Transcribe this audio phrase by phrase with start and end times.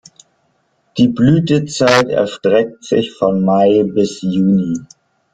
[0.97, 4.79] Die Blütezeit erstreckt sich von Mai bis Juni.